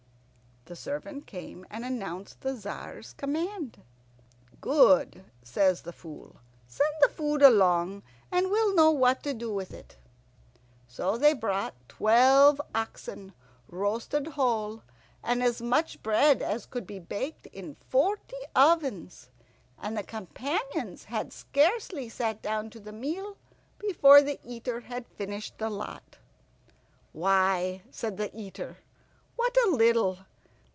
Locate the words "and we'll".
8.31-8.75